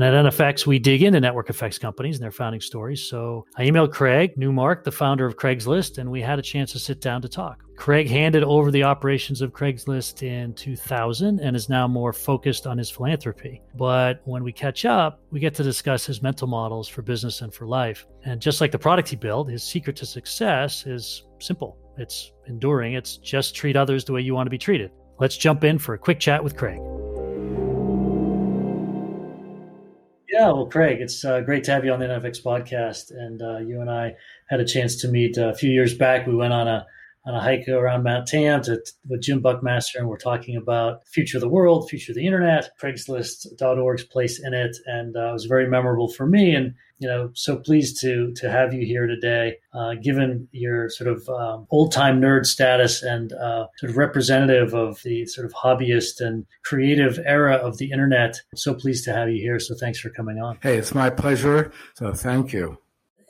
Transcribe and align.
And 0.00 0.14
at 0.14 0.32
NFX, 0.32 0.64
we 0.64 0.78
dig 0.78 1.02
into 1.02 1.20
network 1.20 1.50
effects 1.50 1.78
companies 1.78 2.16
and 2.16 2.24
their 2.24 2.30
founding 2.30 2.62
stories. 2.62 3.02
So 3.02 3.44
I 3.58 3.66
emailed 3.66 3.92
Craig 3.92 4.32
Newmark, 4.34 4.82
the 4.82 4.90
founder 4.90 5.26
of 5.26 5.36
Craigslist, 5.36 5.98
and 5.98 6.10
we 6.10 6.22
had 6.22 6.38
a 6.38 6.42
chance 6.42 6.72
to 6.72 6.78
sit 6.78 7.02
down 7.02 7.20
to 7.20 7.28
talk. 7.28 7.62
Craig 7.76 8.08
handed 8.08 8.42
over 8.42 8.70
the 8.70 8.82
operations 8.82 9.42
of 9.42 9.52
Craigslist 9.52 10.22
in 10.22 10.54
2000 10.54 11.40
and 11.40 11.54
is 11.54 11.68
now 11.68 11.86
more 11.86 12.14
focused 12.14 12.66
on 12.66 12.78
his 12.78 12.88
philanthropy. 12.88 13.60
But 13.74 14.22
when 14.24 14.42
we 14.42 14.52
catch 14.52 14.86
up, 14.86 15.20
we 15.32 15.38
get 15.38 15.54
to 15.56 15.62
discuss 15.62 16.06
his 16.06 16.22
mental 16.22 16.48
models 16.48 16.88
for 16.88 17.02
business 17.02 17.42
and 17.42 17.52
for 17.52 17.66
life. 17.66 18.06
And 18.24 18.40
just 18.40 18.62
like 18.62 18.72
the 18.72 18.78
product 18.78 19.10
he 19.10 19.16
built, 19.16 19.50
his 19.50 19.62
secret 19.62 19.96
to 19.96 20.06
success 20.06 20.86
is 20.86 21.24
simple 21.40 21.76
it's 21.98 22.32
enduring, 22.46 22.94
it's 22.94 23.18
just 23.18 23.54
treat 23.54 23.76
others 23.76 24.06
the 24.06 24.14
way 24.14 24.22
you 24.22 24.34
want 24.34 24.46
to 24.46 24.50
be 24.50 24.56
treated. 24.56 24.92
Let's 25.18 25.36
jump 25.36 25.62
in 25.62 25.78
for 25.78 25.92
a 25.92 25.98
quick 25.98 26.18
chat 26.18 26.42
with 26.42 26.56
Craig. 26.56 26.80
Yeah, 30.40 30.52
well, 30.52 30.64
Craig, 30.64 31.02
it's 31.02 31.22
uh, 31.22 31.42
great 31.42 31.64
to 31.64 31.72
have 31.72 31.84
you 31.84 31.92
on 31.92 32.00
the 32.00 32.06
NFX 32.06 32.42
podcast. 32.42 33.10
And 33.10 33.42
uh, 33.42 33.58
you 33.58 33.82
and 33.82 33.90
I 33.90 34.16
had 34.46 34.58
a 34.58 34.64
chance 34.64 34.96
to 35.02 35.08
meet 35.08 35.36
uh, 35.36 35.50
a 35.50 35.54
few 35.54 35.70
years 35.70 35.92
back. 35.92 36.26
We 36.26 36.34
went 36.34 36.54
on 36.54 36.66
a 36.66 36.86
on 37.26 37.34
a 37.34 37.40
hike 37.40 37.68
around 37.68 38.02
Mount 38.02 38.26
Tam 38.26 38.62
to, 38.62 38.82
with 39.08 39.22
Jim 39.22 39.40
Buckmaster, 39.40 39.98
and 39.98 40.08
we're 40.08 40.16
talking 40.16 40.56
about 40.56 41.06
future 41.06 41.36
of 41.36 41.42
the 41.42 41.48
world, 41.48 41.88
future 41.88 42.12
of 42.12 42.16
the 42.16 42.26
internet, 42.26 42.70
Craigslist.org's 42.80 44.04
place 44.04 44.40
in 44.42 44.54
it, 44.54 44.76
and 44.86 45.16
uh, 45.16 45.30
it 45.30 45.32
was 45.32 45.44
very 45.44 45.68
memorable 45.68 46.08
for 46.08 46.26
me. 46.26 46.54
And 46.54 46.74
you 46.98 47.08
know, 47.08 47.30
so 47.34 47.56
pleased 47.56 48.00
to 48.02 48.32
to 48.36 48.50
have 48.50 48.74
you 48.74 48.86
here 48.86 49.06
today, 49.06 49.56
uh, 49.74 49.94
given 49.94 50.48
your 50.52 50.90
sort 50.90 51.08
of 51.08 51.28
um, 51.30 51.66
old 51.70 51.92
time 51.92 52.20
nerd 52.20 52.44
status 52.44 53.02
and 53.02 53.32
uh, 53.32 53.66
sort 53.78 53.90
of 53.90 53.96
representative 53.96 54.74
of 54.74 55.02
the 55.02 55.24
sort 55.26 55.46
of 55.46 55.52
hobbyist 55.54 56.20
and 56.20 56.46
creative 56.62 57.18
era 57.24 57.56
of 57.56 57.78
the 57.78 57.90
internet. 57.90 58.36
So 58.54 58.74
pleased 58.74 59.04
to 59.06 59.14
have 59.14 59.30
you 59.30 59.40
here. 59.40 59.58
So 59.58 59.74
thanks 59.74 59.98
for 59.98 60.10
coming 60.10 60.38
on. 60.38 60.58
Hey, 60.62 60.76
it's 60.76 60.94
my 60.94 61.08
pleasure. 61.08 61.72
So 61.94 62.12
thank 62.12 62.52
you 62.52 62.78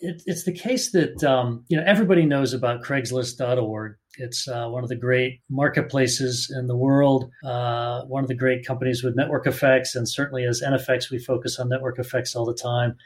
it, 0.00 0.22
it's 0.26 0.44
the 0.44 0.52
case 0.52 0.92
that 0.92 1.22
um, 1.24 1.64
you 1.68 1.76
know 1.76 1.84
everybody 1.86 2.24
knows 2.24 2.52
about 2.52 2.82
Craigslist.org. 2.82 3.96
It's 4.18 4.48
uh, 4.48 4.68
one 4.68 4.82
of 4.82 4.88
the 4.88 4.96
great 4.96 5.40
marketplaces 5.48 6.52
in 6.54 6.66
the 6.66 6.76
world, 6.76 7.30
uh, 7.44 8.02
one 8.02 8.24
of 8.24 8.28
the 8.28 8.34
great 8.34 8.66
companies 8.66 9.02
with 9.02 9.16
network 9.16 9.46
effects, 9.46 9.94
and 9.94 10.08
certainly 10.08 10.44
as 10.44 10.62
NFX, 10.62 11.10
we 11.10 11.18
focus 11.18 11.58
on 11.58 11.68
network 11.68 11.98
effects 11.98 12.34
all 12.34 12.44
the 12.44 12.54
time. 12.54 12.96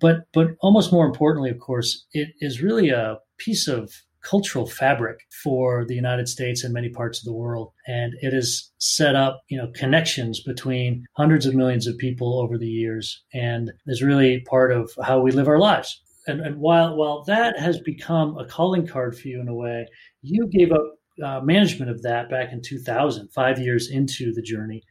But 0.00 0.26
but 0.32 0.48
almost 0.60 0.92
more 0.92 1.06
importantly, 1.06 1.50
of 1.50 1.58
course, 1.58 2.06
it 2.12 2.28
is 2.40 2.62
really 2.62 2.90
a 2.90 3.18
piece 3.38 3.68
of 3.68 3.92
cultural 4.22 4.66
fabric 4.66 5.20
for 5.42 5.84
the 5.84 5.94
United 5.94 6.28
States 6.28 6.64
and 6.64 6.74
many 6.74 6.88
parts 6.88 7.20
of 7.20 7.24
the 7.24 7.32
world. 7.32 7.72
And 7.86 8.14
it 8.20 8.32
has 8.32 8.72
set 8.78 9.14
up, 9.14 9.42
you 9.48 9.56
know, 9.56 9.70
connections 9.72 10.40
between 10.40 11.04
hundreds 11.12 11.46
of 11.46 11.54
millions 11.54 11.86
of 11.86 11.96
people 11.96 12.40
over 12.40 12.58
the 12.58 12.66
years 12.66 13.22
and 13.32 13.72
is 13.86 14.02
really 14.02 14.40
part 14.40 14.72
of 14.72 14.90
how 15.04 15.20
we 15.20 15.30
live 15.30 15.46
our 15.46 15.60
lives 15.60 16.02
and, 16.26 16.40
and 16.40 16.56
while 16.58 16.96
while 16.96 17.22
that 17.24 17.58
has 17.58 17.78
become 17.80 18.36
a 18.38 18.44
calling 18.44 18.86
card 18.86 19.18
for 19.18 19.28
you 19.28 19.40
in 19.40 19.48
a 19.48 19.54
way, 19.54 19.86
you 20.22 20.46
gave 20.48 20.72
up 20.72 20.98
uh, 21.24 21.40
management 21.40 21.90
of 21.90 22.02
that 22.02 22.28
back 22.28 22.52
in 22.52 22.60
2000, 22.60 23.28
five 23.28 23.58
years 23.58 23.90
into 23.90 24.32
the 24.32 24.42
journey. 24.42 24.82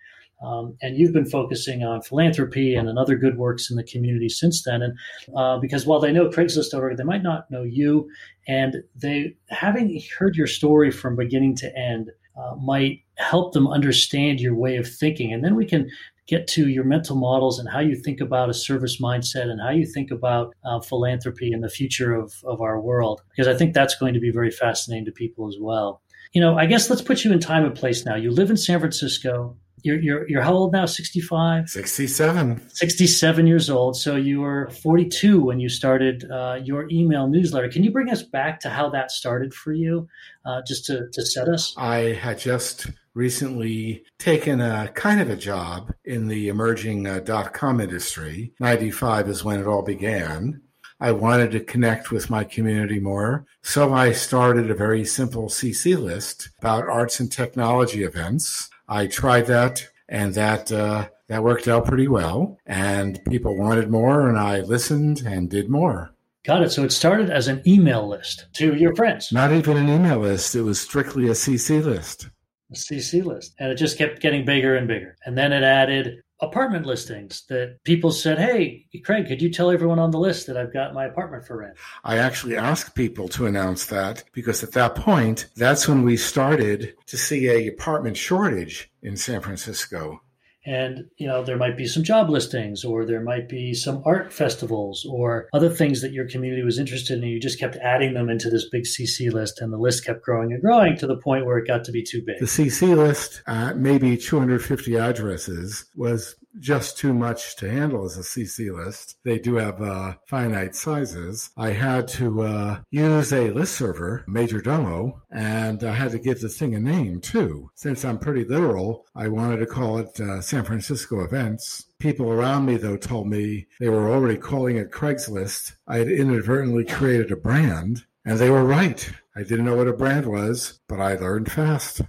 Um, 0.43 0.75
and 0.81 0.97
you've 0.97 1.13
been 1.13 1.29
focusing 1.29 1.83
on 1.83 2.01
philanthropy 2.01 2.75
and 2.75 2.89
on 2.89 2.97
other 2.97 3.15
good 3.15 3.37
works 3.37 3.69
in 3.69 3.77
the 3.77 3.83
community 3.83 4.27
since 4.27 4.63
then. 4.63 4.81
And 4.81 4.97
uh, 5.35 5.57
because 5.59 5.85
while 5.85 5.99
they 5.99 6.11
know 6.11 6.29
Craigslist.org, 6.29 6.97
they 6.97 7.03
might 7.03 7.23
not 7.23 7.49
know 7.49 7.63
you, 7.63 8.09
and 8.47 8.77
they 8.95 9.35
having 9.49 10.01
heard 10.17 10.35
your 10.35 10.47
story 10.47 10.91
from 10.91 11.15
beginning 11.15 11.55
to 11.57 11.77
end 11.77 12.11
uh, 12.37 12.55
might 12.55 12.99
help 13.17 13.53
them 13.53 13.67
understand 13.67 14.41
your 14.41 14.55
way 14.55 14.75
of 14.75 14.87
thinking. 14.87 15.31
And 15.31 15.43
then 15.43 15.55
we 15.55 15.65
can 15.65 15.89
get 16.27 16.47
to 16.47 16.69
your 16.69 16.83
mental 16.83 17.15
models 17.15 17.59
and 17.59 17.69
how 17.69 17.79
you 17.79 17.95
think 17.95 18.19
about 18.19 18.49
a 18.49 18.53
service 18.53 18.99
mindset 18.99 19.49
and 19.49 19.61
how 19.61 19.69
you 19.69 19.85
think 19.85 20.11
about 20.11 20.55
uh, 20.65 20.79
philanthropy 20.79 21.51
and 21.51 21.63
the 21.63 21.69
future 21.69 22.15
of, 22.15 22.33
of 22.43 22.61
our 22.61 22.79
world, 22.79 23.21
because 23.29 23.47
I 23.47 23.57
think 23.57 23.73
that's 23.73 23.95
going 23.95 24.13
to 24.13 24.19
be 24.19 24.31
very 24.31 24.51
fascinating 24.51 25.05
to 25.05 25.11
people 25.11 25.47
as 25.47 25.57
well. 25.59 26.01
You 26.33 26.41
know, 26.41 26.57
I 26.57 26.65
guess 26.65 26.89
let's 26.89 27.01
put 27.01 27.23
you 27.23 27.31
in 27.31 27.39
time 27.39 27.63
and 27.63 27.75
place 27.75 28.05
now. 28.05 28.15
You 28.15 28.31
live 28.31 28.49
in 28.49 28.57
San 28.57 28.79
Francisco. 28.79 29.55
You're, 29.83 30.01
you're, 30.01 30.27
you're 30.27 30.41
how 30.41 30.53
old 30.53 30.73
now? 30.73 30.87
65? 30.87 31.69
67. 31.69 32.69
67 32.71 33.47
years 33.47 33.69
old. 33.69 33.95
So 33.95 34.15
you 34.15 34.41
were 34.41 34.69
42 34.81 35.39
when 35.39 35.59
you 35.59 35.69
started 35.69 36.29
uh, 36.29 36.59
your 36.61 36.89
email 36.89 37.27
newsletter. 37.27 37.69
Can 37.69 37.83
you 37.83 37.91
bring 37.91 38.09
us 38.09 38.23
back 38.23 38.59
to 38.61 38.69
how 38.69 38.89
that 38.89 39.11
started 39.11 39.53
for 39.53 39.73
you, 39.73 40.07
uh, 40.43 40.61
just 40.67 40.85
to, 40.85 41.07
to 41.13 41.23
set 41.23 41.47
us? 41.47 41.75
I 41.77 42.13
had 42.13 42.39
just 42.39 42.87
recently 43.15 44.03
taken 44.19 44.61
a 44.61 44.89
kind 44.93 45.19
of 45.19 45.29
a 45.29 45.35
job 45.35 45.91
in 46.03 46.27
the 46.27 46.49
emerging 46.49 47.07
uh, 47.07 47.19
dot 47.21 47.53
com 47.53 47.81
industry. 47.81 48.53
95 48.59 49.29
is 49.29 49.43
when 49.43 49.59
it 49.59 49.65
all 49.65 49.81
began. 49.81 50.61
I 50.99 51.11
wanted 51.11 51.51
to 51.51 51.59
connect 51.59 52.11
with 52.11 52.29
my 52.29 52.43
community 52.43 52.99
more. 52.99 53.45
So 53.63 53.93
I 53.93 54.11
started 54.11 54.69
a 54.69 54.75
very 54.75 55.03
simple 55.03 55.47
CC 55.47 55.97
list 55.99 56.49
about 56.59 56.87
arts 56.87 57.19
and 57.19 57.31
technology 57.31 58.03
events. 58.03 58.69
I 58.87 59.07
tried 59.07 59.47
that 59.47 59.85
and 60.07 60.33
that, 60.35 60.71
uh, 60.71 61.09
that 61.27 61.43
worked 61.43 61.67
out 61.67 61.85
pretty 61.85 62.07
well 62.07 62.57
and 62.65 63.19
people 63.25 63.57
wanted 63.57 63.89
more 63.89 64.29
and 64.29 64.37
I 64.37 64.61
listened 64.61 65.23
and 65.25 65.49
did 65.49 65.69
more. 65.69 66.11
Got 66.45 66.61
it. 66.61 66.71
So 66.71 66.83
it 66.83 66.91
started 66.91 67.29
as 67.29 67.47
an 67.47 67.61
email 67.67 68.07
list 68.07 68.45
to 68.53 68.75
your 68.75 68.95
friends. 68.95 69.31
Not 69.31 69.51
even 69.51 69.77
an 69.77 69.89
email 69.89 70.19
list. 70.19 70.55
It 70.55 70.61
was 70.61 70.79
strictly 70.79 71.27
a 71.27 71.31
CC 71.31 71.83
list. 71.83 72.29
CC 72.75 73.23
list. 73.23 73.55
And 73.59 73.71
it 73.71 73.75
just 73.75 73.97
kept 73.97 74.21
getting 74.21 74.45
bigger 74.45 74.75
and 74.75 74.87
bigger. 74.87 75.17
And 75.25 75.37
then 75.37 75.53
it 75.53 75.63
added 75.63 76.21
apartment 76.41 76.85
listings 76.85 77.43
that 77.49 77.77
people 77.83 78.11
said, 78.11 78.37
Hey, 78.37 78.85
Craig, 79.03 79.27
could 79.27 79.41
you 79.41 79.49
tell 79.49 79.71
everyone 79.71 79.99
on 79.99 80.11
the 80.11 80.19
list 80.19 80.47
that 80.47 80.57
I've 80.57 80.73
got 80.73 80.93
my 80.93 81.05
apartment 81.05 81.45
for 81.45 81.57
rent? 81.57 81.75
I 82.03 82.17
actually 82.17 82.57
asked 82.57 82.95
people 82.95 83.27
to 83.29 83.45
announce 83.45 83.85
that 83.87 84.23
because 84.33 84.63
at 84.63 84.73
that 84.73 84.95
point, 84.95 85.47
that's 85.55 85.87
when 85.87 86.03
we 86.03 86.17
started 86.17 86.95
to 87.07 87.17
see 87.17 87.47
a 87.47 87.67
apartment 87.67 88.17
shortage 88.17 88.91
in 89.01 89.15
San 89.15 89.41
Francisco 89.41 90.21
and 90.65 91.05
you 91.17 91.27
know 91.27 91.43
there 91.43 91.57
might 91.57 91.77
be 91.77 91.85
some 91.85 92.03
job 92.03 92.29
listings 92.29 92.83
or 92.83 93.05
there 93.05 93.21
might 93.21 93.47
be 93.47 93.73
some 93.73 94.01
art 94.05 94.33
festivals 94.33 95.05
or 95.09 95.47
other 95.53 95.69
things 95.69 96.01
that 96.01 96.11
your 96.11 96.27
community 96.27 96.63
was 96.63 96.79
interested 96.79 97.17
in 97.17 97.23
and 97.23 97.31
you 97.31 97.39
just 97.39 97.59
kept 97.59 97.75
adding 97.77 98.13
them 98.13 98.29
into 98.29 98.49
this 98.49 98.67
big 98.69 98.83
cc 98.83 99.31
list 99.31 99.61
and 99.61 99.71
the 99.71 99.77
list 99.77 100.05
kept 100.05 100.23
growing 100.23 100.51
and 100.51 100.61
growing 100.61 100.97
to 100.97 101.07
the 101.07 101.17
point 101.17 101.45
where 101.45 101.57
it 101.57 101.67
got 101.67 101.83
to 101.83 101.91
be 101.91 102.03
too 102.03 102.21
big. 102.25 102.39
The 102.39 102.45
cc 102.45 102.95
list 102.95 103.41
uh, 103.47 103.73
maybe 103.75 104.17
250 104.17 104.97
addresses 104.97 105.85
was 105.95 106.35
just 106.59 106.97
too 106.97 107.13
much 107.13 107.55
to 107.57 107.69
handle 107.69 108.05
as 108.05 108.17
a 108.17 108.21
CC 108.21 108.73
list. 108.75 109.17
They 109.23 109.39
do 109.39 109.55
have 109.55 109.81
uh, 109.81 110.15
finite 110.27 110.75
sizes. 110.75 111.49
I 111.57 111.71
had 111.71 112.07
to 112.09 112.41
uh, 112.43 112.79
use 112.91 113.33
a 113.33 113.51
list 113.51 113.75
server, 113.75 114.25
Majordomo, 114.27 115.21
and 115.31 115.83
I 115.83 115.93
had 115.93 116.11
to 116.11 116.19
give 116.19 116.41
the 116.41 116.49
thing 116.49 116.75
a 116.75 116.79
name 116.79 117.21
too. 117.21 117.69
Since 117.75 118.05
I'm 118.05 118.19
pretty 118.19 118.45
literal, 118.45 119.05
I 119.15 119.27
wanted 119.27 119.57
to 119.57 119.65
call 119.65 119.97
it 119.99 120.19
uh, 120.19 120.41
San 120.41 120.63
Francisco 120.63 121.23
Events. 121.23 121.85
People 121.99 122.31
around 122.31 122.65
me, 122.65 122.77
though, 122.77 122.97
told 122.97 123.27
me 123.27 123.67
they 123.79 123.89
were 123.89 124.11
already 124.11 124.37
calling 124.37 124.77
it 124.77 124.91
Craigslist. 124.91 125.73
I 125.87 125.97
had 125.97 126.09
inadvertently 126.09 126.85
created 126.85 127.31
a 127.31 127.37
brand, 127.37 128.03
and 128.25 128.37
they 128.37 128.49
were 128.49 128.65
right. 128.65 129.09
I 129.35 129.43
didn't 129.43 129.65
know 129.65 129.75
what 129.75 129.87
a 129.87 129.93
brand 129.93 130.25
was, 130.25 130.79
but 130.87 130.99
I 130.99 131.15
learned 131.15 131.51
fast. 131.51 132.01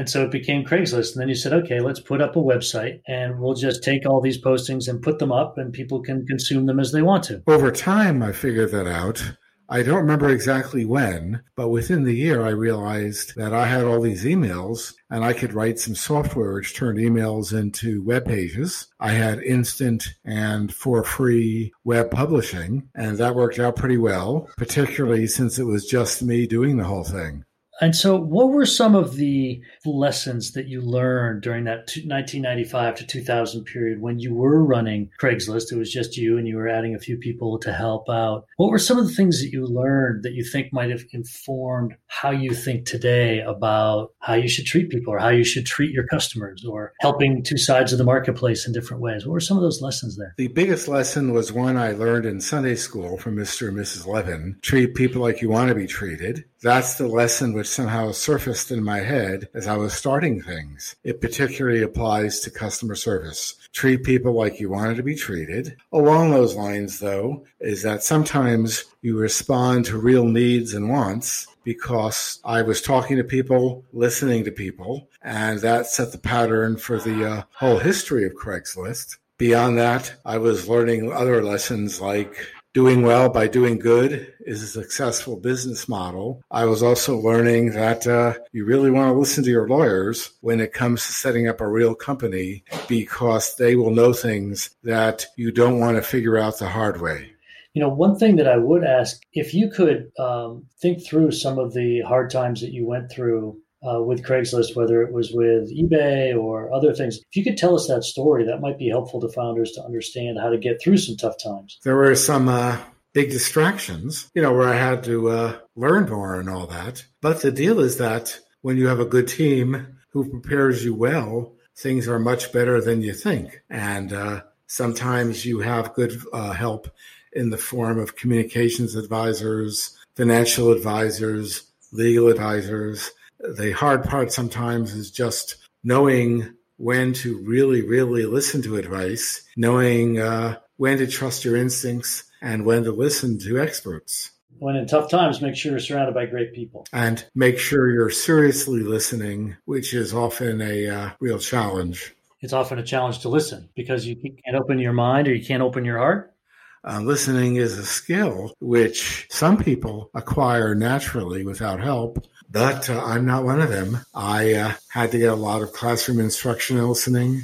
And 0.00 0.08
so 0.08 0.24
it 0.24 0.30
became 0.30 0.64
Craigslist. 0.64 1.12
And 1.12 1.20
then 1.20 1.28
you 1.28 1.34
said, 1.34 1.52
okay, 1.52 1.78
let's 1.78 2.00
put 2.00 2.22
up 2.22 2.34
a 2.34 2.38
website 2.38 3.02
and 3.06 3.38
we'll 3.38 3.52
just 3.52 3.82
take 3.82 4.06
all 4.06 4.22
these 4.22 4.42
postings 4.42 4.88
and 4.88 5.02
put 5.02 5.18
them 5.18 5.30
up 5.30 5.58
and 5.58 5.74
people 5.74 6.00
can 6.00 6.26
consume 6.26 6.64
them 6.64 6.80
as 6.80 6.90
they 6.90 7.02
want 7.02 7.24
to. 7.24 7.42
Over 7.46 7.70
time, 7.70 8.22
I 8.22 8.32
figured 8.32 8.72
that 8.72 8.86
out. 8.86 9.34
I 9.68 9.82
don't 9.82 10.00
remember 10.00 10.30
exactly 10.30 10.86
when, 10.86 11.42
but 11.54 11.68
within 11.68 12.04
the 12.04 12.16
year, 12.16 12.46
I 12.46 12.48
realized 12.48 13.34
that 13.36 13.52
I 13.52 13.66
had 13.66 13.84
all 13.84 14.00
these 14.00 14.24
emails 14.24 14.94
and 15.10 15.22
I 15.22 15.34
could 15.34 15.52
write 15.52 15.78
some 15.78 15.94
software 15.94 16.54
which 16.54 16.74
turned 16.74 16.98
emails 16.98 17.52
into 17.52 18.02
web 18.02 18.24
pages. 18.24 18.88
I 19.00 19.10
had 19.10 19.40
instant 19.40 20.08
and 20.24 20.72
for 20.72 21.04
free 21.04 21.72
web 21.84 22.10
publishing, 22.10 22.88
and 22.94 23.18
that 23.18 23.34
worked 23.34 23.58
out 23.58 23.76
pretty 23.76 23.98
well, 23.98 24.48
particularly 24.56 25.26
since 25.26 25.58
it 25.58 25.64
was 25.64 25.84
just 25.84 26.22
me 26.22 26.46
doing 26.46 26.78
the 26.78 26.84
whole 26.84 27.04
thing. 27.04 27.44
And 27.80 27.96
so, 27.96 28.16
what 28.16 28.50
were 28.50 28.66
some 28.66 28.94
of 28.94 29.16
the 29.16 29.62
lessons 29.86 30.52
that 30.52 30.68
you 30.68 30.82
learned 30.82 31.42
during 31.42 31.64
that 31.64 31.90
1995 32.04 32.96
to 32.96 33.06
2000 33.06 33.64
period 33.64 34.02
when 34.02 34.18
you 34.18 34.34
were 34.34 34.62
running 34.62 35.10
Craigslist? 35.18 35.72
It 35.72 35.78
was 35.78 35.90
just 35.90 36.16
you 36.16 36.36
and 36.36 36.46
you 36.46 36.56
were 36.56 36.68
adding 36.68 36.94
a 36.94 36.98
few 36.98 37.16
people 37.16 37.58
to 37.60 37.72
help 37.72 38.10
out. 38.10 38.44
What 38.58 38.70
were 38.70 38.78
some 38.78 38.98
of 38.98 39.06
the 39.06 39.14
things 39.14 39.40
that 39.40 39.50
you 39.50 39.64
learned 39.64 40.24
that 40.24 40.34
you 40.34 40.44
think 40.44 40.72
might 40.72 40.90
have 40.90 41.04
informed 41.12 41.94
how 42.06 42.30
you 42.30 42.52
think 42.54 42.84
today 42.84 43.40
about 43.40 44.12
how 44.18 44.34
you 44.34 44.48
should 44.48 44.66
treat 44.66 44.90
people 44.90 45.14
or 45.14 45.18
how 45.18 45.30
you 45.30 45.44
should 45.44 45.64
treat 45.64 45.92
your 45.92 46.06
customers 46.06 46.64
or 46.66 46.92
helping 47.00 47.42
two 47.42 47.56
sides 47.56 47.92
of 47.92 47.98
the 47.98 48.04
marketplace 48.04 48.66
in 48.66 48.74
different 48.74 49.02
ways? 49.02 49.24
What 49.24 49.32
were 49.32 49.40
some 49.40 49.56
of 49.56 49.62
those 49.62 49.80
lessons 49.80 50.18
there? 50.18 50.34
The 50.36 50.48
biggest 50.48 50.86
lesson 50.86 51.32
was 51.32 51.50
one 51.50 51.78
I 51.78 51.92
learned 51.92 52.26
in 52.26 52.42
Sunday 52.42 52.74
school 52.74 53.16
from 53.16 53.36
Mr. 53.36 53.68
and 53.68 53.78
Mrs. 53.78 54.06
Levin 54.06 54.58
treat 54.60 54.94
people 54.94 55.22
like 55.22 55.40
you 55.40 55.48
want 55.48 55.70
to 55.70 55.74
be 55.74 55.86
treated. 55.86 56.44
That's 56.62 56.96
the 56.96 57.08
lesson 57.08 57.54
which 57.54 57.69
somehow 57.70 58.12
surfaced 58.12 58.70
in 58.70 58.82
my 58.82 58.98
head 58.98 59.48
as 59.54 59.66
I 59.66 59.76
was 59.76 59.92
starting 59.92 60.42
things. 60.42 60.96
It 61.04 61.20
particularly 61.20 61.82
applies 61.82 62.40
to 62.40 62.50
customer 62.50 62.94
service. 62.94 63.54
Treat 63.72 64.04
people 64.04 64.32
like 64.32 64.60
you 64.60 64.68
wanted 64.68 64.96
to 64.96 65.02
be 65.02 65.14
treated. 65.14 65.76
Along 65.92 66.30
those 66.30 66.56
lines, 66.56 66.98
though, 66.98 67.44
is 67.60 67.82
that 67.82 68.02
sometimes 68.02 68.84
you 69.02 69.16
respond 69.16 69.84
to 69.86 69.98
real 69.98 70.24
needs 70.24 70.74
and 70.74 70.90
wants 70.90 71.46
because 71.64 72.40
I 72.44 72.62
was 72.62 72.82
talking 72.82 73.16
to 73.16 73.24
people, 73.24 73.84
listening 73.92 74.44
to 74.44 74.50
people, 74.50 75.08
and 75.22 75.60
that 75.60 75.86
set 75.86 76.12
the 76.12 76.18
pattern 76.18 76.76
for 76.76 76.98
the 76.98 77.24
uh, 77.24 77.42
whole 77.52 77.78
history 77.78 78.24
of 78.24 78.32
Craigslist. 78.34 79.18
Beyond 79.38 79.78
that, 79.78 80.14
I 80.24 80.38
was 80.38 80.68
learning 80.68 81.12
other 81.12 81.42
lessons 81.42 82.00
like 82.00 82.46
doing 82.72 83.02
well 83.02 83.28
by 83.28 83.48
doing 83.48 83.78
good 83.78 84.32
is 84.40 84.62
a 84.62 84.66
successful 84.66 85.36
business 85.36 85.88
model. 85.88 86.42
I 86.50 86.64
was 86.66 86.82
also 86.82 87.18
learning 87.18 87.72
that 87.72 88.06
uh, 88.06 88.34
you 88.52 88.64
really 88.64 88.90
want 88.90 89.12
to 89.12 89.18
listen 89.18 89.42
to 89.44 89.50
your 89.50 89.68
lawyers 89.68 90.32
when 90.40 90.60
it 90.60 90.72
comes 90.72 91.04
to 91.06 91.12
setting 91.12 91.48
up 91.48 91.60
a 91.60 91.68
real 91.68 91.94
company 91.94 92.64
because 92.88 93.56
they 93.56 93.74
will 93.74 93.90
know 93.90 94.12
things 94.12 94.70
that 94.84 95.26
you 95.36 95.50
don't 95.50 95.80
want 95.80 95.96
to 95.96 96.02
figure 96.02 96.38
out 96.38 96.58
the 96.58 96.68
hard 96.68 97.00
way. 97.00 97.32
You 97.74 97.82
know, 97.82 97.88
one 97.88 98.18
thing 98.18 98.36
that 98.36 98.48
I 98.48 98.56
would 98.56 98.84
ask 98.84 99.20
if 99.32 99.54
you 99.54 99.70
could 99.70 100.10
um, 100.18 100.66
think 100.80 101.04
through 101.04 101.32
some 101.32 101.58
of 101.58 101.72
the 101.72 102.00
hard 102.00 102.30
times 102.30 102.60
that 102.60 102.72
you 102.72 102.86
went 102.86 103.10
through 103.10 103.60
uh, 103.82 104.02
with 104.02 104.24
Craigslist, 104.24 104.76
whether 104.76 105.02
it 105.02 105.12
was 105.12 105.32
with 105.32 105.74
eBay 105.74 106.36
or 106.36 106.72
other 106.72 106.94
things. 106.94 107.18
If 107.18 107.36
you 107.36 107.44
could 107.44 107.56
tell 107.56 107.74
us 107.74 107.86
that 107.88 108.04
story, 108.04 108.44
that 108.44 108.60
might 108.60 108.78
be 108.78 108.88
helpful 108.88 109.20
to 109.20 109.28
founders 109.28 109.72
to 109.72 109.82
understand 109.82 110.38
how 110.38 110.50
to 110.50 110.58
get 110.58 110.80
through 110.82 110.98
some 110.98 111.16
tough 111.16 111.36
times. 111.42 111.78
There 111.82 111.96
were 111.96 112.14
some 112.14 112.48
uh, 112.48 112.78
big 113.12 113.30
distractions, 113.30 114.30
you 114.34 114.42
know, 114.42 114.52
where 114.52 114.68
I 114.68 114.76
had 114.76 115.04
to 115.04 115.28
uh, 115.30 115.58
learn 115.76 116.08
more 116.08 116.38
and 116.38 116.48
all 116.48 116.66
that. 116.66 117.04
But 117.20 117.40
the 117.40 117.50
deal 117.50 117.80
is 117.80 117.96
that 117.98 118.38
when 118.62 118.76
you 118.76 118.86
have 118.88 119.00
a 119.00 119.06
good 119.06 119.28
team 119.28 119.98
who 120.10 120.28
prepares 120.28 120.84
you 120.84 120.94
well, 120.94 121.54
things 121.76 122.08
are 122.08 122.18
much 122.18 122.52
better 122.52 122.80
than 122.80 123.02
you 123.02 123.14
think. 123.14 123.62
And 123.70 124.12
uh, 124.12 124.42
sometimes 124.66 125.46
you 125.46 125.60
have 125.60 125.94
good 125.94 126.20
uh, 126.32 126.52
help 126.52 126.90
in 127.32 127.50
the 127.50 127.56
form 127.56 127.98
of 127.98 128.16
communications 128.16 128.96
advisors, 128.96 129.96
financial 130.16 130.72
advisors, 130.72 131.62
legal 131.92 132.28
advisors 132.28 133.10
the 133.56 133.72
hard 133.72 134.04
part 134.04 134.32
sometimes 134.32 134.94
is 134.94 135.10
just 135.10 135.56
knowing 135.82 136.54
when 136.76 137.12
to 137.12 137.38
really, 137.44 137.82
really 137.82 138.24
listen 138.24 138.62
to 138.62 138.76
advice, 138.76 139.42
knowing 139.56 140.18
uh, 140.18 140.56
when 140.76 140.98
to 140.98 141.06
trust 141.06 141.44
your 141.44 141.56
instincts 141.56 142.24
and 142.40 142.64
when 142.64 142.84
to 142.84 142.92
listen 142.92 143.38
to 143.38 143.60
experts. 143.60 144.30
When 144.58 144.76
in 144.76 144.86
tough 144.86 145.10
times, 145.10 145.40
make 145.40 145.56
sure 145.56 145.72
you're 145.72 145.80
surrounded 145.80 146.14
by 146.14 146.26
great 146.26 146.54
people. 146.54 146.86
And 146.92 147.24
make 147.34 147.58
sure 147.58 147.90
you're 147.90 148.10
seriously 148.10 148.80
listening, 148.80 149.56
which 149.64 149.94
is 149.94 150.12
often 150.12 150.60
a 150.60 150.88
uh, 150.88 151.10
real 151.20 151.38
challenge. 151.38 152.14
It's 152.40 152.52
often 152.52 152.78
a 152.78 152.82
challenge 152.82 153.20
to 153.20 153.28
listen 153.28 153.68
because 153.74 154.06
you 154.06 154.16
can't 154.16 154.56
open 154.56 154.78
your 154.78 154.92
mind 154.92 155.28
or 155.28 155.34
you 155.34 155.44
can't 155.44 155.62
open 155.62 155.84
your 155.84 155.98
heart. 155.98 156.34
Uh, 156.82 157.00
listening 157.00 157.56
is 157.56 157.76
a 157.76 157.84
skill 157.84 158.54
which 158.60 159.26
some 159.30 159.62
people 159.62 160.10
acquire 160.14 160.74
naturally 160.74 161.44
without 161.44 161.78
help, 161.78 162.26
but 162.50 162.90
uh, 162.90 163.02
I'm 163.04 163.24
not 163.24 163.44
one 163.44 163.60
of 163.60 163.70
them. 163.70 163.98
I 164.14 164.54
uh, 164.54 164.72
had 164.88 165.12
to 165.12 165.18
get 165.18 165.30
a 165.30 165.36
lot 165.36 165.62
of 165.62 165.72
classroom 165.72 166.20
instruction 166.20 166.86
listening, 166.86 167.42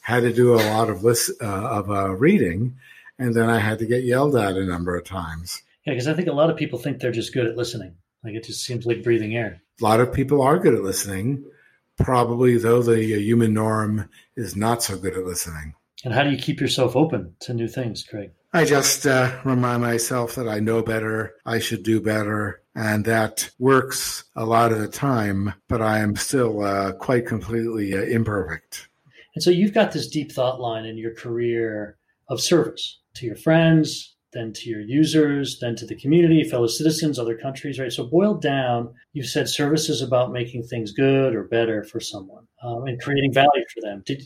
had 0.00 0.20
to 0.20 0.32
do 0.32 0.54
a 0.54 0.62
lot 0.72 0.88
of 0.88 1.04
list, 1.04 1.30
uh, 1.40 1.44
of 1.44 1.90
uh, 1.90 2.14
reading, 2.14 2.76
and 3.18 3.34
then 3.34 3.48
I 3.50 3.58
had 3.58 3.78
to 3.80 3.86
get 3.86 4.04
yelled 4.04 4.36
at 4.36 4.56
a 4.56 4.64
number 4.64 4.96
of 4.96 5.04
times. 5.04 5.62
Yeah, 5.84 5.92
because 5.92 6.08
I 6.08 6.14
think 6.14 6.28
a 6.28 6.32
lot 6.32 6.50
of 6.50 6.56
people 6.56 6.78
think 6.78 7.00
they're 7.00 7.12
just 7.12 7.34
good 7.34 7.46
at 7.46 7.56
listening. 7.56 7.94
Like 8.24 8.34
it 8.34 8.44
just 8.44 8.64
seems 8.64 8.86
like 8.86 9.04
breathing 9.04 9.36
air. 9.36 9.60
A 9.80 9.84
lot 9.84 10.00
of 10.00 10.12
people 10.12 10.42
are 10.42 10.58
good 10.58 10.74
at 10.74 10.82
listening, 10.82 11.44
probably 11.98 12.56
though 12.56 12.82
the 12.82 13.14
uh, 13.14 13.18
human 13.18 13.54
norm 13.54 14.08
is 14.36 14.56
not 14.56 14.82
so 14.82 14.96
good 14.96 15.16
at 15.16 15.24
listening. 15.24 15.74
And 16.04 16.14
how 16.14 16.24
do 16.24 16.30
you 16.30 16.38
keep 16.38 16.60
yourself 16.60 16.96
open 16.96 17.34
to 17.40 17.54
new 17.54 17.68
things, 17.68 18.02
Craig? 18.02 18.30
I 18.56 18.64
just 18.64 19.06
uh, 19.06 19.38
remind 19.44 19.82
myself 19.82 20.34
that 20.36 20.48
I 20.48 20.60
know 20.60 20.82
better, 20.82 21.34
I 21.44 21.58
should 21.58 21.82
do 21.82 22.00
better, 22.00 22.62
and 22.74 23.04
that 23.04 23.50
works 23.58 24.24
a 24.34 24.46
lot 24.46 24.72
of 24.72 24.78
the 24.78 24.88
time, 24.88 25.52
but 25.68 25.82
I 25.82 25.98
am 25.98 26.16
still 26.16 26.64
uh, 26.64 26.92
quite 26.92 27.26
completely 27.26 27.92
uh, 27.92 28.00
imperfect. 28.04 28.88
And 29.34 29.42
so 29.42 29.50
you've 29.50 29.74
got 29.74 29.92
this 29.92 30.08
deep 30.08 30.32
thought 30.32 30.58
line 30.58 30.86
in 30.86 30.96
your 30.96 31.14
career 31.14 31.98
of 32.30 32.40
service 32.40 32.98
to 33.16 33.26
your 33.26 33.36
friends, 33.36 34.16
then 34.32 34.54
to 34.54 34.70
your 34.70 34.80
users, 34.80 35.58
then 35.60 35.76
to 35.76 35.84
the 35.84 35.94
community, 35.94 36.42
fellow 36.42 36.66
citizens, 36.66 37.18
other 37.18 37.36
countries, 37.36 37.78
right? 37.78 37.92
So 37.92 38.06
boiled 38.06 38.40
down, 38.40 38.94
you've 39.12 39.26
said 39.26 39.50
service 39.50 39.90
is 39.90 40.00
about 40.00 40.32
making 40.32 40.62
things 40.62 40.92
good 40.92 41.34
or 41.34 41.44
better 41.44 41.84
for 41.84 42.00
someone 42.00 42.46
um, 42.62 42.86
and 42.86 42.98
creating 43.02 43.34
value 43.34 43.66
for 43.74 43.82
them. 43.82 44.02
Did 44.06 44.22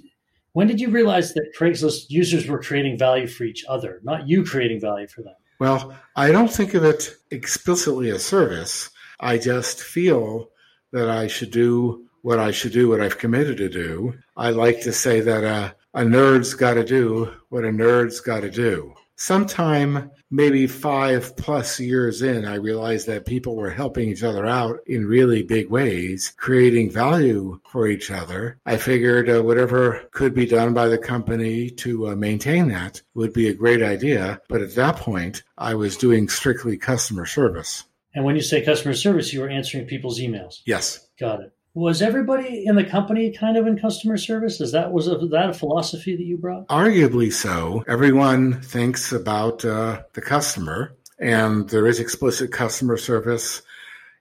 when 0.53 0.67
did 0.67 0.81
you 0.81 0.91
realize 0.91 1.33
that 1.35 1.53
Craigslist 1.59 2.11
users 2.11 2.47
were 2.47 2.63
creating 2.63 2.99
value 2.99 3.27
for 3.27 3.45
each 3.45 3.65
other, 3.69 4.01
not 4.03 4.29
you 4.29 4.45
creating 4.45 4.81
value 4.81 5.07
for 5.07 5.23
them? 5.23 5.35
Well, 5.59 5.95
I 6.17 6.33
don't 6.33 6.53
think 6.53 6.75
of 6.75 6.85
it 6.85 7.15
explicitly 7.31 8.11
as 8.11 8.25
service. 8.25 8.91
I 9.21 9.39
just 9.39 9.81
feel 9.81 10.49
that 10.93 11.09
I 11.09 11.27
should 11.27 11.51
do 11.51 12.07
what 12.23 12.39
I 12.39 12.51
should 12.51 12.73
do, 12.73 12.89
what 12.89 13.01
I've 13.01 13.19
committed 13.19 13.59
to 13.59 13.69
do. 13.69 14.15
I 14.37 14.51
like 14.51 14.81
to 14.83 14.93
say 14.93 15.21
that 15.21 15.45
uh, 15.45 15.73
a 15.95 16.03
nerd's 16.03 16.55
got 16.55 16.75
to 16.75 16.85
do 16.85 17.33
what 17.49 17.65
a 17.65 17.69
nerd's 17.69 18.21
got 18.21 18.41
to 18.41 18.51
do 18.51 18.95
sometime 19.21 20.11
maybe 20.31 20.67
five 20.67 21.37
plus 21.37 21.79
years 21.79 22.23
in, 22.23 22.47
I 22.47 22.55
realized 22.55 23.07
that 23.07 23.27
people 23.27 23.55
were 23.55 23.71
helping 23.71 24.09
each 24.09 24.23
other 24.23 24.47
out 24.47 24.79
in 24.87 25.07
really 25.07 25.43
big 25.43 25.69
ways, 25.69 26.33
creating 26.39 26.91
value 26.91 27.61
for 27.71 27.87
each 27.87 28.11
other. 28.11 28.59
I 28.65 28.79
figured 28.79 29.29
uh, 29.29 29.43
whatever 29.43 30.09
could 30.13 30.35
be 30.35 30.47
done 30.47 30.73
by 30.73 30.89
the 30.89 30.99
company 30.99 31.69
to 31.71 32.09
uh, 32.09 32.17
maintain 32.17 32.69
that 32.69 33.03
would 33.15 33.35
be 33.35 33.49
a 33.49 33.55
great 33.55 33.83
idea. 33.83 34.41
But 34.49 34.63
at 34.63 34.75
that 34.77 34.97
point, 34.97 35.43
I 35.59 35.75
was 35.75 35.99
doing 35.99 36.29
strictly 36.29 36.79
customer 36.79 37.27
service. 37.27 37.85
And 38.15 38.25
when 38.25 38.37
you 38.37 38.43
say 38.43 38.65
customer 38.65 38.95
service, 38.95 39.33
you 39.33 39.41
were 39.41 39.51
answering 39.51 39.87
people's 39.87 40.19
emails. 40.19 40.63
Yes. 40.65 41.07
Got 41.19 41.41
it 41.41 41.53
was 41.75 42.03
everybody 42.03 42.65
in 42.67 42.75
the 42.75 42.85
company 42.85 43.31
kind 43.31 43.57
of 43.57 43.67
in 43.67 43.79
customer 43.79 44.17
service? 44.17 44.61
Is 44.61 44.73
that 44.73 44.93
was 44.93 45.07
a, 45.07 45.17
that 45.29 45.51
a 45.51 45.55
philosophy 45.55 46.17
that 46.17 46.23
you 46.23 46.37
brought? 46.37 46.67
Arguably 46.69 47.33
so. 47.33 47.85
Everyone 47.87 48.61
thinks 48.61 49.13
about 49.13 49.65
uh, 49.65 50.03
the 50.15 50.21
customer, 50.21 50.97
and 51.19 51.69
there 51.69 51.87
is 51.87 52.01
explicit 52.01 52.53
customer 52.53 52.97
service. 52.97 53.63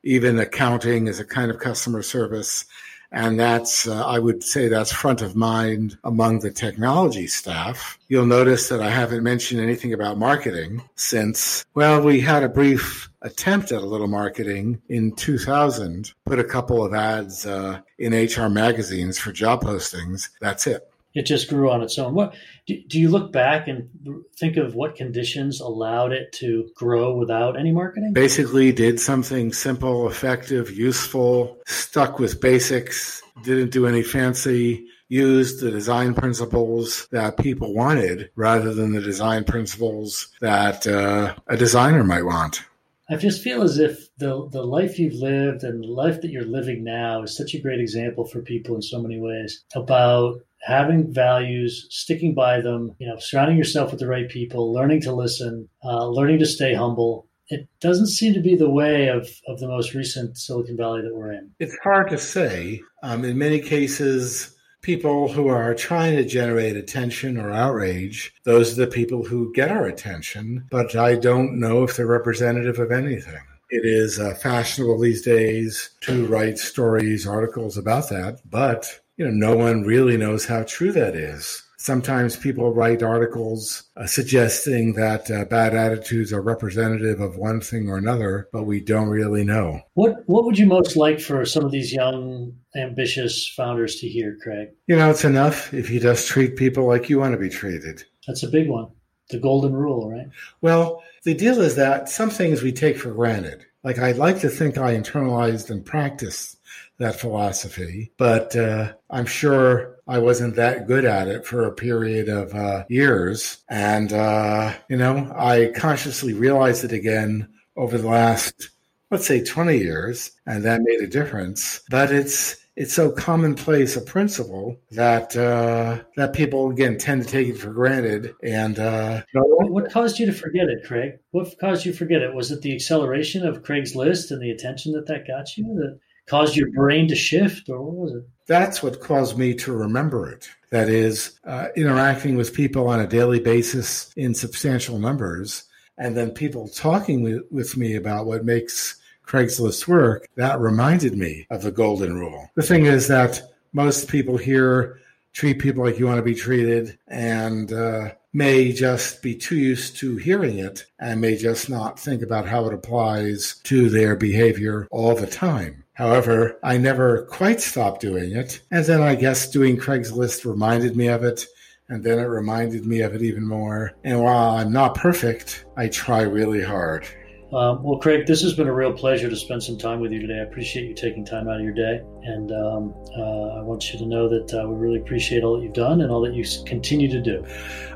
Even 0.04 0.40
accounting 0.40 1.08
is 1.08 1.20
a 1.20 1.26
kind 1.26 1.52
of 1.52 1.60
customer 1.60 2.02
service. 2.02 2.66
And 3.12 3.40
that's, 3.40 3.88
uh, 3.88 4.06
I 4.06 4.20
would 4.20 4.44
say 4.44 4.68
that's 4.68 4.92
front 4.92 5.22
of 5.22 5.36
mind 5.36 5.98
among 6.04 6.40
the 6.40 6.52
technology 6.52 7.28
staff. 7.28 7.98
You'll 8.08 8.26
notice 8.26 8.70
that 8.70 8.82
I 8.82 8.90
haven't 8.90 9.24
mentioned 9.24 9.62
anything 9.62 9.94
about 9.94 10.18
marketing 10.18 10.84
since, 10.96 11.66
well, 11.74 12.02
we 12.02 12.20
had 12.20 12.44
a 12.44 12.50
brief 12.50 13.10
attempt 13.22 13.72
at 13.72 13.82
a 13.82 13.86
little 13.86 14.08
marketing 14.08 14.82
in 14.90 15.14
2000, 15.16 16.14
put 16.26 16.40
a 16.40 16.44
couple 16.44 16.86
of 16.86 16.94
ads 16.94 17.46
uh, 17.46 17.82
in 17.98 18.14
HR 18.14 18.50
magazines 18.50 19.18
for 19.18 19.32
job 19.32 19.64
postings. 19.64 20.30
That's 20.40 20.68
it 20.68 20.89
it 21.14 21.24
just 21.26 21.50
grew 21.50 21.72
on 21.72 21.82
its 21.82 21.98
own. 21.98 22.14
What 22.14 22.36
do, 22.68 22.80
do, 22.88 23.00
you 23.00 23.10
look 23.10 23.32
back 23.32 23.68
and 23.68 23.90
think 24.38 24.58
of 24.58 24.76
what 24.76 24.96
conditions 24.96 25.60
allowed 25.60 26.12
it 26.12 26.32
to 26.34 26.70
grow 26.76 27.16
without 27.16 27.60
any 27.60 27.72
marketing? 27.72 28.14
Basically, 28.14 28.72
did 28.72 29.00
something 29.00 29.52
simple, 29.54 30.08
effective, 30.08 30.72
useful, 30.72 31.58
stuck 31.66 32.20
with 32.20 32.42
basics, 32.42 33.22
didn't 33.44 33.72
do 33.72 33.88
any 33.88 34.04
fancy. 34.04 34.88
Used 35.12 35.60
the 35.60 35.72
design 35.72 36.14
principles 36.14 37.08
that 37.12 37.36
people 37.36 37.74
wanted 37.74 38.30
rather 38.36 38.76
than 38.76 38.94
the 38.94 39.02
design 39.02 39.44
principles 39.44 40.28
that 40.40 40.86
uh, 40.86 41.34
a 41.48 41.58
designer 41.58 42.04
might 42.04 42.26
want. 42.26 42.62
I 43.10 43.16
just 43.16 43.42
feel 43.42 43.64
as 43.64 43.80
if 43.80 44.16
the 44.18 44.48
the 44.52 44.62
life 44.62 45.00
you've 45.00 45.16
lived 45.16 45.64
and 45.64 45.84
the 45.84 45.88
life 45.88 46.22
that 46.22 46.30
you're 46.30 46.44
living 46.44 46.84
now 46.84 47.24
is 47.24 47.36
such 47.36 47.56
a 47.56 47.60
great 47.60 47.80
example 47.80 48.24
for 48.24 48.42
people 48.42 48.76
in 48.76 48.84
so 48.84 49.02
many 49.02 49.20
ways 49.20 49.64
about 49.74 50.42
having 50.62 51.14
values, 51.14 51.88
sticking 51.90 52.34
by 52.34 52.62
them, 52.62 52.96
you 53.00 53.08
know, 53.08 53.18
surrounding 53.20 53.58
yourself 53.58 53.92
with 53.92 54.00
the 54.00 54.08
right 54.08 54.30
people, 54.30 54.74
learning 54.74 55.02
to 55.02 55.14
listen, 55.14 55.70
uh, 55.84 56.08
learning 56.08 56.40
to 56.40 56.46
stay 56.46 56.74
humble. 56.74 57.28
It 57.48 57.68
doesn't 57.80 58.08
seem 58.08 58.34
to 58.34 58.42
be 58.42 58.56
the 58.56 58.70
way 58.70 59.08
of, 59.08 59.28
of 59.48 59.60
the 59.60 59.68
most 59.68 59.94
recent 59.94 60.38
Silicon 60.38 60.78
Valley 60.78 61.02
that 61.02 61.16
we're 61.16 61.32
in. 61.32 61.52
It's 61.60 61.78
hard 61.84 62.10
to 62.10 62.18
say. 62.18 62.82
Um, 63.02 63.26
in 63.26 63.38
many 63.38 63.60
cases, 63.60 64.56
people 64.82 65.32
who 65.32 65.48
are 65.48 65.74
trying 65.74 66.16
to 66.16 66.26
generate 66.26 66.76
attention 66.76 67.38
or 67.38 67.52
outrage, 67.52 68.34
those 68.44 68.74
are 68.74 68.86
the 68.86 68.92
people 68.92 69.24
who 69.24 69.52
get 69.54 69.72
our 69.72 69.86
attention, 69.86 70.68
but 70.70 70.96
I 70.96 71.16
don't 71.16 71.60
know 71.60 71.84
if 71.84 71.96
they're 71.96 72.06
representative 72.06 72.80
of 72.80 72.92
anything. 72.92 73.42
It 73.72 73.86
is 73.86 74.20
uh, 74.20 74.34
fashionable 74.34 75.00
these 75.00 75.22
days 75.22 75.92
to 76.02 76.26
write 76.26 76.58
stories, 76.58 77.28
articles 77.28 77.78
about 77.78 78.10
that, 78.10 78.40
but 78.50 79.00
you 79.20 79.26
know, 79.26 79.32
no 79.50 79.56
one 79.56 79.84
really 79.84 80.16
knows 80.16 80.46
how 80.46 80.64
true 80.64 80.94
that 80.94 81.14
is. 81.14 81.62
Sometimes 81.78 82.38
people 82.38 82.74
write 82.74 83.04
articles 83.04 83.84
uh, 83.98 84.06
suggesting 84.06 84.94
that 84.94 85.30
uh, 85.30 85.46
bad 85.46 85.76
attitudes 85.76 86.32
are 86.34 86.42
representative 86.42 87.20
of 87.20 87.38
one 87.38 87.60
thing 87.62 87.90
or 87.90 87.98
another, 87.98 88.48
but 88.52 88.64
we 88.64 88.80
don't 88.80 89.10
really 89.10 89.44
know. 89.44 89.82
What 89.94 90.24
What 90.28 90.46
would 90.46 90.58
you 90.58 90.66
most 90.66 90.96
like 90.96 91.20
for 91.20 91.46
some 91.46 91.66
of 91.66 91.72
these 91.72 91.94
young, 91.94 92.54
ambitious 92.76 93.48
founders 93.48 93.98
to 93.98 94.08
hear, 94.08 94.38
Craig? 94.42 94.70
You 94.88 94.96
know, 94.96 95.10
it's 95.10 95.26
enough 95.26 95.74
if 95.74 95.90
you 95.90 96.00
just 96.00 96.28
treat 96.28 96.56
people 96.56 96.88
like 96.88 97.10
you 97.10 97.20
want 97.20 97.34
to 97.34 97.40
be 97.40 97.50
treated. 97.50 98.04
That's 98.26 98.44
a 98.44 98.50
big 98.50 98.70
one. 98.70 98.88
The 99.30 99.40
golden 99.40 99.74
rule, 99.74 100.10
right? 100.10 100.28
Well, 100.62 101.04
the 101.24 101.34
deal 101.34 101.60
is 101.60 101.76
that 101.76 102.10
some 102.10 102.30
things 102.30 102.62
we 102.62 102.72
take 102.72 102.98
for 102.98 103.12
granted. 103.12 103.66
Like 103.84 104.00
I'd 104.00 104.18
like 104.18 104.40
to 104.42 104.50
think 104.50 104.78
I 104.78 104.96
internalized 104.96 105.70
and 105.70 105.86
practiced 105.86 106.58
that 107.00 107.20
philosophy, 107.20 108.12
but 108.18 108.56
uh, 108.56 108.94
I'm 109.10 109.26
sure 109.26 109.98
I 110.08 110.20
wasn't 110.20 110.56
that 110.56 110.88
good 110.88 111.06
at 111.06 111.28
it 111.28 111.46
for 111.46 111.66
a 111.66 111.74
period 111.74 112.30
of 112.30 112.54
uh, 112.54 112.84
years. 112.90 113.60
And, 113.70 114.12
uh, 114.12 114.74
you 114.90 114.98
know, 114.98 115.32
I 115.36 115.72
consciously 115.76 116.34
realized 116.34 116.84
it 116.84 116.92
again 116.92 117.48
over 117.78 117.98
the 117.98 118.08
last, 118.08 118.70
let's 119.12 119.26
say, 119.26 119.44
20 119.44 119.78
years, 119.78 120.32
and 120.46 120.66
that 120.66 120.82
made 120.82 121.00
a 121.02 121.08
difference. 121.08 121.82
But 121.90 122.12
it's, 122.12 122.58
it's 122.76 122.94
so 122.94 123.12
commonplace 123.12 123.96
a 123.98 124.02
principle 124.02 124.80
that 124.92 125.36
uh, 125.36 126.02
that 126.16 126.32
people 126.32 126.70
again 126.70 126.98
tend 126.98 127.22
to 127.24 127.28
take 127.28 127.50
it 127.50 127.58
for 127.58 127.74
granted. 127.74 128.34
And 128.42 128.80
uh, 128.80 129.24
what 129.34 129.92
caused 129.92 130.18
you 130.18 130.26
to 130.28 130.32
forget 130.32 130.70
it, 130.70 130.86
Craig? 130.86 131.20
What 131.32 131.60
caused 131.60 131.86
you 131.86 131.92
to 131.92 131.98
forget 131.98 132.22
it? 132.22 132.34
Was 132.34 132.52
it 132.52 132.62
the 132.62 132.74
acceleration 132.74 133.46
of 133.46 133.64
Craigslist 133.64 134.32
and 134.32 134.42
the 134.42 134.52
attention 134.52 134.94
that 134.94 135.08
that 135.08 135.28
got 135.28 135.58
you 135.58 135.66
that 135.76 136.00
caused 136.30 136.56
your 136.56 136.72
brain 136.72 137.08
to 137.08 137.16
shift, 137.16 137.70
or 137.70 137.82
what 137.82 137.96
was 137.96 138.14
it? 138.16 138.24
That's 138.48 138.82
what 138.82 139.02
caused 139.02 139.38
me 139.38 139.54
to 139.56 139.72
remember 139.74 140.30
it. 140.32 140.50
That 140.72 140.90
is, 140.90 141.40
uh, 141.44 141.68
interacting 141.76 142.38
with 142.38 142.54
people 142.54 142.88
on 142.88 143.00
a 143.00 143.08
daily 143.08 143.40
basis 143.40 144.14
in 144.16 144.34
substantial 144.34 145.00
numbers, 145.00 145.64
and 145.98 146.16
then 146.16 146.32
people 146.32 146.68
talking 146.68 147.24
with, 147.24 147.44
with 147.52 147.76
me 147.78 147.96
about 147.96 148.26
what 148.26 148.46
makes 148.46 148.96
Craigslist 149.26 149.88
work, 149.88 150.28
that 150.36 150.60
reminded 150.60 151.16
me 151.16 151.46
of 151.52 151.62
the 151.62 151.72
golden 151.72 152.16
rule. 152.16 152.50
The 152.56 152.64
thing 152.64 152.86
is 152.86 153.08
that 153.08 153.42
most 153.74 154.08
people 154.08 154.38
hear 154.38 155.00
treat 155.34 155.60
people 155.60 155.84
like 155.84 156.00
you 156.00 156.08
want 156.08 156.18
to 156.18 156.24
be 156.24 156.34
treated 156.34 156.98
and 157.08 157.72
uh, 157.72 158.10
may 158.34 158.72
just 158.72 159.22
be 159.22 159.36
too 159.36 159.56
used 159.56 159.98
to 159.98 160.18
hearing 160.18 160.58
it 160.58 160.86
and 161.00 161.22
may 161.22 161.36
just 161.36 161.70
not 161.70 162.00
think 162.00 162.22
about 162.22 162.48
how 162.48 162.66
it 162.66 162.74
applies 162.74 163.60
to 163.64 163.90
their 163.90 164.16
behavior 164.16 164.88
all 164.92 165.16
the 165.16 165.28
time. 165.28 165.84
However, 166.00 166.58
I 166.64 166.78
never 166.78 167.24
quite 167.24 167.60
stopped 167.60 168.00
doing 168.00 168.32
it. 168.32 168.62
And 168.72 168.86
then 168.86 169.02
I 169.02 169.16
guess 169.16 169.50
doing 169.50 169.76
Craigslist 169.76 170.50
reminded 170.50 170.96
me 170.96 171.08
of 171.10 171.26
it. 171.26 171.46
And 171.90 172.02
then 172.02 172.20
it 172.20 172.24
reminded 172.24 172.86
me 172.86 173.02
of 173.02 173.14
it 173.14 173.22
even 173.22 173.46
more. 173.46 173.92
And 174.06 174.24
while 174.24 174.56
I'm 174.56 174.72
not 174.72 174.96
perfect, 174.96 175.66
I 175.76 175.90
try 175.90 176.22
really 176.22 176.64
hard. 176.64 177.06
Um, 177.52 177.84
well, 177.84 178.00
Craig, 178.00 178.28
this 178.28 178.42
has 178.44 178.54
been 178.54 178.68
a 178.68 178.74
real 178.74 178.94
pleasure 178.94 179.30
to 179.30 179.36
spend 179.36 179.62
some 179.62 179.78
time 179.78 180.00
with 180.00 180.14
you 180.14 180.22
today. 180.22 180.40
I 180.40 180.44
appreciate 180.44 180.88
you 180.88 180.94
taking 180.94 181.26
time 181.26 181.50
out 181.50 181.58
of 181.58 181.64
your 181.64 181.74
day. 181.74 182.02
And 182.24 182.50
um, 182.54 182.94
uh, 183.18 183.60
I 183.60 183.62
want 183.62 183.92
you 183.92 184.00
to 184.00 184.06
know 184.06 184.30
that 184.30 184.54
uh, 184.54 184.70
we 184.70 184.78
really 184.78 185.00
appreciate 185.00 185.44
all 185.44 185.58
that 185.58 185.64
you've 185.64 185.74
done 185.74 186.00
and 186.00 186.10
all 186.12 186.22
that 186.22 186.34
you 186.34 186.46
continue 186.66 187.10
to 187.10 187.20
do. 187.20 187.46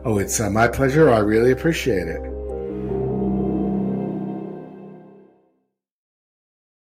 Oh, 0.04 0.18
it's 0.18 0.42
uh, 0.42 0.50
my 0.50 0.68
pleasure. 0.68 1.10
I 1.10 1.20
really 1.20 1.52
appreciate 1.52 2.10
it. 2.10 2.22